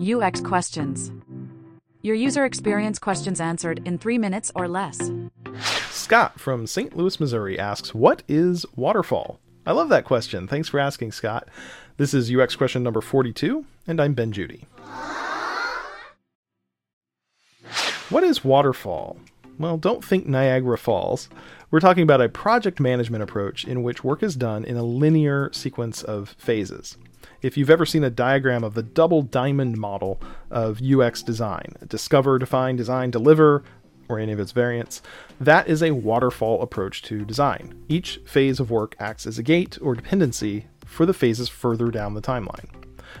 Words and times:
UX 0.00 0.40
questions. 0.40 1.12
Your 2.02 2.14
user 2.14 2.44
experience 2.44 2.98
questions 2.98 3.40
answered 3.40 3.80
in 3.84 3.98
three 3.98 4.18
minutes 4.18 4.50
or 4.54 4.66
less. 4.68 5.10
Scott 5.90 6.40
from 6.40 6.66
St. 6.66 6.96
Louis, 6.96 7.20
Missouri 7.20 7.58
asks, 7.58 7.94
What 7.94 8.22
is 8.28 8.66
waterfall? 8.74 9.38
I 9.66 9.72
love 9.72 9.88
that 9.90 10.04
question. 10.04 10.48
Thanks 10.48 10.68
for 10.68 10.80
asking, 10.80 11.12
Scott. 11.12 11.48
This 11.96 12.14
is 12.14 12.34
UX 12.34 12.56
question 12.56 12.82
number 12.82 13.00
42, 13.00 13.64
and 13.86 14.00
I'm 14.00 14.14
Ben 14.14 14.32
Judy. 14.32 14.66
What 18.08 18.24
is 18.24 18.44
waterfall? 18.44 19.16
Well, 19.58 19.76
don't 19.76 20.04
think 20.04 20.26
Niagara 20.26 20.76
Falls. 20.76 21.28
We're 21.70 21.80
talking 21.80 22.02
about 22.02 22.20
a 22.20 22.28
project 22.28 22.80
management 22.80 23.22
approach 23.22 23.64
in 23.64 23.82
which 23.82 24.04
work 24.04 24.22
is 24.22 24.36
done 24.36 24.64
in 24.64 24.76
a 24.76 24.82
linear 24.82 25.50
sequence 25.52 26.02
of 26.02 26.30
phases. 26.30 26.98
If 27.40 27.56
you've 27.56 27.70
ever 27.70 27.86
seen 27.86 28.04
a 28.04 28.10
diagram 28.10 28.64
of 28.64 28.74
the 28.74 28.82
double 28.82 29.22
diamond 29.22 29.76
model 29.76 30.20
of 30.50 30.80
UX 30.82 31.22
design, 31.22 31.74
discover, 31.86 32.38
define, 32.38 32.76
design, 32.76 33.10
deliver, 33.10 33.62
or 34.08 34.18
any 34.18 34.32
of 34.32 34.40
its 34.40 34.52
variants, 34.52 35.02
that 35.40 35.68
is 35.68 35.82
a 35.82 35.92
waterfall 35.92 36.62
approach 36.62 37.02
to 37.02 37.24
design. 37.24 37.82
Each 37.88 38.20
phase 38.26 38.60
of 38.60 38.70
work 38.70 38.94
acts 38.98 39.26
as 39.26 39.38
a 39.38 39.42
gate 39.42 39.78
or 39.80 39.94
dependency 39.94 40.66
for 40.84 41.06
the 41.06 41.14
phases 41.14 41.48
further 41.48 41.90
down 41.90 42.14
the 42.14 42.22
timeline. 42.22 42.68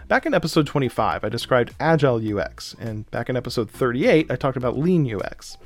Back 0.08 0.26
in 0.26 0.34
episode 0.34 0.66
25, 0.66 1.24
I 1.24 1.28
described 1.28 1.74
Agile 1.80 2.38
UX, 2.38 2.74
and 2.78 3.10
back 3.10 3.28
in 3.28 3.36
episode 3.36 3.70
38, 3.70 4.30
I 4.30 4.36
talked 4.36 4.56
about 4.56 4.78
Lean 4.78 5.12
UX. 5.12 5.56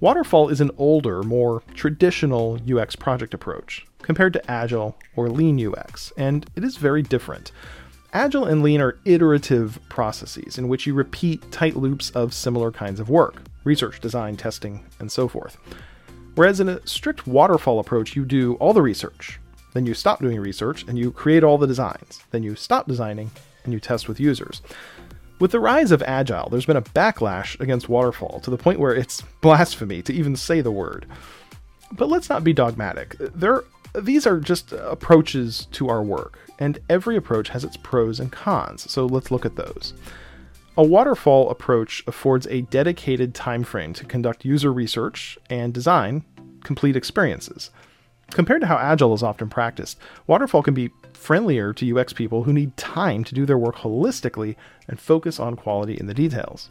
Waterfall 0.00 0.48
is 0.48 0.60
an 0.60 0.72
older, 0.78 1.22
more 1.22 1.62
traditional 1.74 2.58
UX 2.68 2.96
project 2.96 3.34
approach 3.34 3.86
compared 4.02 4.32
to 4.34 4.50
Agile 4.50 4.96
or 5.16 5.28
Lean 5.28 5.64
UX, 5.64 6.12
and 6.16 6.48
it 6.56 6.64
is 6.64 6.76
very 6.76 7.02
different. 7.02 7.52
Agile 8.12 8.44
and 8.44 8.62
Lean 8.62 8.80
are 8.80 8.98
iterative 9.04 9.78
processes 9.88 10.58
in 10.58 10.68
which 10.68 10.86
you 10.86 10.92
repeat 10.92 11.50
tight 11.50 11.76
loops 11.76 12.10
of 12.10 12.34
similar 12.34 12.70
kinds 12.70 13.00
of 13.00 13.08
work 13.08 13.42
research, 13.64 14.00
design, 14.00 14.36
testing, 14.36 14.84
and 14.98 15.10
so 15.10 15.28
forth. 15.28 15.56
Whereas 16.34 16.58
in 16.58 16.68
a 16.68 16.84
strict 16.86 17.26
waterfall 17.28 17.78
approach, 17.78 18.16
you 18.16 18.24
do 18.24 18.54
all 18.54 18.72
the 18.72 18.82
research, 18.82 19.38
then 19.72 19.86
you 19.86 19.94
stop 19.94 20.20
doing 20.20 20.40
research 20.40 20.84
and 20.88 20.98
you 20.98 21.12
create 21.12 21.44
all 21.44 21.58
the 21.58 21.66
designs, 21.66 22.20
then 22.32 22.42
you 22.42 22.56
stop 22.56 22.88
designing 22.88 23.30
and 23.64 23.72
you 23.72 23.78
test 23.80 24.08
with 24.08 24.18
users. 24.18 24.62
With 25.38 25.50
the 25.50 25.60
rise 25.60 25.90
of 25.90 26.02
Agile, 26.02 26.48
there's 26.50 26.66
been 26.66 26.76
a 26.76 26.82
backlash 26.82 27.58
against 27.60 27.88
Waterfall 27.88 28.40
to 28.40 28.50
the 28.50 28.58
point 28.58 28.78
where 28.78 28.94
it's 28.94 29.22
blasphemy 29.40 30.02
to 30.02 30.12
even 30.12 30.36
say 30.36 30.60
the 30.60 30.70
word. 30.70 31.06
But 31.92 32.08
let's 32.08 32.28
not 32.28 32.42
be 32.42 32.52
dogmatic. 32.52 33.16
There, 33.18 33.64
these 33.94 34.26
are 34.26 34.40
just 34.40 34.72
approaches 34.72 35.66
to 35.72 35.88
our 35.88 36.02
work, 36.02 36.38
and 36.58 36.78
every 36.88 37.16
approach 37.16 37.50
has 37.50 37.64
its 37.64 37.76
pros 37.76 38.18
and 38.18 38.32
cons, 38.32 38.90
so 38.90 39.06
let's 39.06 39.30
look 39.30 39.44
at 39.44 39.56
those. 39.56 39.92
A 40.76 40.82
waterfall 40.82 41.50
approach 41.50 42.02
affords 42.06 42.46
a 42.46 42.62
dedicated 42.62 43.34
time 43.34 43.62
frame 43.62 43.92
to 43.92 44.06
conduct 44.06 44.44
user 44.44 44.72
research 44.72 45.38
and 45.50 45.74
design 45.74 46.24
complete 46.64 46.96
experiences. 46.96 47.70
Compared 48.30 48.62
to 48.62 48.66
how 48.66 48.78
Agile 48.78 49.12
is 49.12 49.22
often 49.22 49.50
practiced, 49.50 49.98
Waterfall 50.26 50.62
can 50.62 50.72
be 50.72 50.90
friendlier 51.12 51.74
to 51.74 51.98
UX 51.98 52.14
people 52.14 52.44
who 52.44 52.52
need 52.52 52.74
time 52.78 53.22
to 53.24 53.34
do 53.34 53.44
their 53.44 53.58
work 53.58 53.76
holistically 53.76 54.56
and 54.88 54.98
focus 54.98 55.38
on 55.38 55.56
quality 55.56 55.98
in 55.98 56.06
the 56.06 56.14
details. 56.14 56.70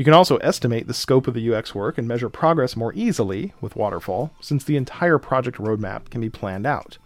You 0.00 0.04
can 0.04 0.14
also 0.14 0.38
estimate 0.38 0.86
the 0.86 0.94
scope 0.94 1.26
of 1.26 1.34
the 1.34 1.54
UX 1.54 1.74
work 1.74 1.98
and 1.98 2.08
measure 2.08 2.30
progress 2.30 2.74
more 2.74 2.94
easily 2.94 3.52
with 3.60 3.76
Waterfall, 3.76 4.32
since 4.40 4.64
the 4.64 4.78
entire 4.78 5.18
project 5.18 5.58
roadmap 5.58 6.08
can 6.08 6.22
be 6.22 6.30
planned 6.30 6.66
out. 6.66 6.96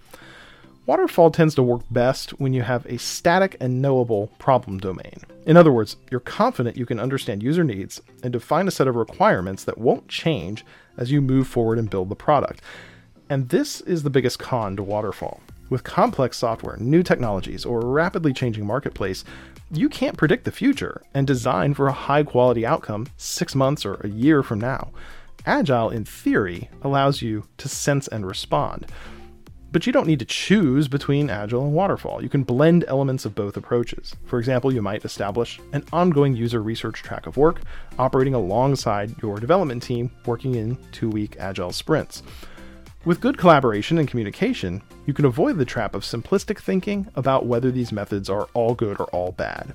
Waterfall 0.87 1.33
tends 1.33 1.57
to 1.57 1.63
work 1.65 1.83
best 1.91 2.39
when 2.39 2.53
you 2.53 2.63
have 2.63 2.87
a 2.87 3.01
static 3.01 3.57
and 3.59 3.83
knowable 3.83 4.29
problem 4.39 4.79
domain. 4.79 5.23
In 5.45 5.57
other 5.57 5.73
words, 5.73 5.97
you're 6.09 6.21
confident 6.21 6.77
you 6.77 6.87
can 6.87 7.01
understand 7.01 7.43
user 7.43 7.65
needs 7.65 8.01
and 8.23 8.33
define 8.33 8.69
a 8.69 8.71
set 8.71 8.87
of 8.87 8.95
requirements 8.95 9.65
that 9.65 9.79
won't 9.79 10.07
change 10.07 10.65
as 10.97 11.11
you 11.11 11.21
move 11.21 11.49
forward 11.49 11.81
and 11.81 11.91
build 11.91 12.11
the 12.11 12.15
product. 12.15 12.63
And 13.29 13.49
this 13.49 13.81
is 13.81 14.05
the 14.05 14.09
biggest 14.09 14.39
con 14.39 14.77
to 14.77 14.85
Waterfall. 14.85 15.41
With 15.71 15.83
complex 15.83 16.37
software, 16.37 16.77
new 16.77 17.03
technologies, 17.03 17.65
or 17.65 17.81
a 17.81 17.87
rapidly 17.87 18.33
changing 18.33 18.67
marketplace, 18.67 19.25
you 19.71 19.89
can't 19.89 20.17
predict 20.17 20.45
the 20.45 20.53
future 20.53 21.03
and 21.15 21.27
design 21.27 21.75
for 21.75 21.89
a 21.89 21.93
high 21.93 22.23
quality 22.23 22.67
outcome 22.67 23.07
six 23.17 23.55
months 23.55 23.85
or 23.85 23.95
a 24.03 24.09
year 24.09 24.43
from 24.43 24.61
now. 24.61 24.91
Agile, 25.47 25.91
in 25.91 26.05
theory, 26.05 26.71
allows 26.83 27.23
you 27.23 27.47
to 27.59 27.69
sense 27.69 28.09
and 28.09 28.27
respond. 28.27 28.87
But 29.73 29.87
you 29.87 29.93
don't 29.93 30.07
need 30.07 30.21
to 30.21 30.25
choose 30.25 30.87
between 30.87 31.29
Agile 31.29 31.65
and 31.65 31.75
Waterfall. 31.75 32.23
You 32.23 32.29
can 32.29 32.45
blend 32.45 32.85
elements 32.87 33.25
of 33.25 33.35
both 33.35 33.57
approaches. 33.57 34.15
For 34.27 34.39
example, 34.39 34.73
you 34.73 34.81
might 34.81 35.05
establish 35.05 35.61
an 35.73 35.85
ongoing 35.93 36.37
user 36.37 36.63
research 36.63 37.03
track 37.03 37.27
of 37.27 37.37
work, 37.37 37.61
operating 37.99 38.35
alongside 38.35 39.21
your 39.21 39.41
development 39.41 39.83
team 39.83 40.13
working 40.27 40.55
in 40.55 40.79
two 40.93 41.11
week 41.11 41.37
Agile 41.41 41.73
sprints. 41.73 42.23
With 43.05 43.21
good 43.21 43.37
collaboration 43.37 43.99
and 43.99 44.09
communication, 44.09 44.81
you 45.05 45.13
can 45.13 45.27
avoid 45.27 45.59
the 45.59 45.67
trap 45.67 45.95
of 45.95 46.05
simplistic 46.05 46.59
thinking 46.59 47.07
about 47.17 47.45
whether 47.45 47.71
these 47.71 47.93
methods 47.93 48.31
are 48.31 48.49
all 48.55 48.75
good 48.75 48.99
or 48.99 49.05
all 49.11 49.33
bad. 49.33 49.75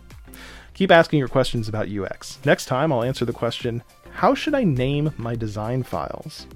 Keep 0.74 0.90
asking 0.90 1.20
your 1.20 1.28
questions 1.28 1.68
about 1.68 1.90
UX. 1.90 2.40
Next 2.44 2.66
time, 2.66 2.92
I'll 2.92 3.04
answer 3.04 3.26
the 3.26 3.34
question 3.34 3.84
How 4.14 4.34
should 4.34 4.56
I 4.56 4.64
name 4.64 5.14
my 5.18 5.36
design 5.36 5.84
files? 5.84 6.48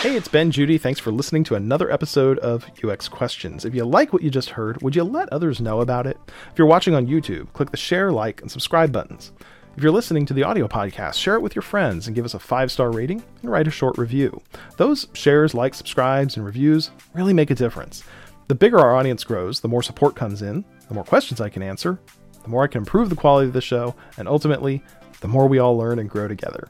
Hey, 0.00 0.14
it's 0.14 0.28
Ben 0.28 0.52
Judy. 0.52 0.78
Thanks 0.78 1.00
for 1.00 1.10
listening 1.10 1.42
to 1.44 1.56
another 1.56 1.90
episode 1.90 2.38
of 2.38 2.70
UX 2.84 3.08
Questions. 3.08 3.64
If 3.64 3.74
you 3.74 3.84
like 3.84 4.12
what 4.12 4.22
you 4.22 4.30
just 4.30 4.50
heard, 4.50 4.80
would 4.80 4.94
you 4.94 5.02
let 5.02 5.28
others 5.32 5.60
know 5.60 5.80
about 5.80 6.06
it? 6.06 6.18
If 6.52 6.56
you're 6.56 6.68
watching 6.68 6.94
on 6.94 7.08
YouTube, 7.08 7.52
click 7.52 7.72
the 7.72 7.76
share, 7.76 8.12
like, 8.12 8.40
and 8.40 8.50
subscribe 8.50 8.92
buttons. 8.92 9.32
If 9.76 9.84
you're 9.84 9.92
listening 9.92 10.26
to 10.26 10.34
the 10.34 10.42
audio 10.42 10.66
podcast, 10.66 11.14
share 11.14 11.36
it 11.36 11.42
with 11.42 11.54
your 11.54 11.62
friends 11.62 12.06
and 12.06 12.16
give 12.16 12.24
us 12.24 12.34
a 12.34 12.38
five 12.40 12.72
star 12.72 12.90
rating 12.90 13.22
and 13.42 13.50
write 13.50 13.68
a 13.68 13.70
short 13.70 13.96
review. 13.98 14.42
Those 14.76 15.06
shares, 15.14 15.54
likes, 15.54 15.78
subscribes, 15.78 16.36
and 16.36 16.44
reviews 16.44 16.90
really 17.14 17.32
make 17.32 17.50
a 17.50 17.54
difference. 17.54 18.02
The 18.48 18.54
bigger 18.56 18.80
our 18.80 18.96
audience 18.96 19.22
grows, 19.22 19.60
the 19.60 19.68
more 19.68 19.82
support 19.82 20.16
comes 20.16 20.42
in, 20.42 20.64
the 20.88 20.94
more 20.94 21.04
questions 21.04 21.40
I 21.40 21.48
can 21.50 21.62
answer, 21.62 22.00
the 22.42 22.48
more 22.48 22.64
I 22.64 22.66
can 22.66 22.80
improve 22.80 23.10
the 23.10 23.16
quality 23.16 23.46
of 23.46 23.52
the 23.52 23.60
show, 23.60 23.94
and 24.18 24.26
ultimately, 24.26 24.82
the 25.20 25.28
more 25.28 25.46
we 25.46 25.60
all 25.60 25.78
learn 25.78 26.00
and 26.00 26.10
grow 26.10 26.26
together. 26.26 26.68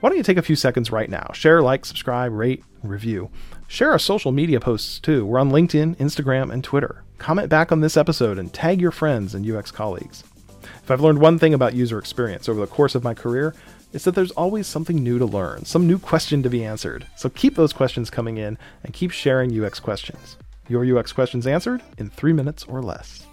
Why 0.00 0.08
don't 0.08 0.16
you 0.16 0.24
take 0.24 0.38
a 0.38 0.42
few 0.42 0.56
seconds 0.56 0.90
right 0.90 1.10
now? 1.10 1.30
Share, 1.34 1.60
like, 1.60 1.84
subscribe, 1.84 2.32
rate, 2.32 2.64
review. 2.82 3.30
Share 3.66 3.90
our 3.90 3.98
social 3.98 4.32
media 4.32 4.60
posts 4.60 4.98
too. 4.98 5.26
We're 5.26 5.40
on 5.40 5.50
LinkedIn, 5.50 5.96
Instagram, 5.96 6.52
and 6.52 6.64
Twitter. 6.64 7.04
Comment 7.18 7.50
back 7.50 7.70
on 7.70 7.80
this 7.80 7.98
episode 7.98 8.38
and 8.38 8.52
tag 8.52 8.80
your 8.80 8.92
friends 8.92 9.34
and 9.34 9.48
UX 9.48 9.70
colleagues. 9.70 10.24
If 10.82 10.90
I've 10.90 11.00
learned 11.00 11.20
one 11.20 11.38
thing 11.38 11.54
about 11.54 11.74
user 11.74 11.98
experience 11.98 12.48
over 12.48 12.60
the 12.60 12.66
course 12.66 12.94
of 12.94 13.04
my 13.04 13.14
career, 13.14 13.54
it's 13.92 14.04
that 14.04 14.14
there's 14.14 14.30
always 14.32 14.66
something 14.66 15.02
new 15.02 15.18
to 15.18 15.24
learn, 15.24 15.64
some 15.64 15.86
new 15.86 15.98
question 15.98 16.42
to 16.42 16.50
be 16.50 16.64
answered. 16.64 17.06
So 17.16 17.28
keep 17.28 17.54
those 17.54 17.72
questions 17.72 18.10
coming 18.10 18.36
in 18.36 18.58
and 18.84 18.92
keep 18.92 19.10
sharing 19.10 19.64
UX 19.64 19.80
questions. 19.80 20.36
Your 20.68 20.98
UX 20.98 21.12
questions 21.12 21.46
answered 21.46 21.82
in 21.96 22.10
three 22.10 22.32
minutes 22.32 22.64
or 22.64 22.82
less. 22.82 23.27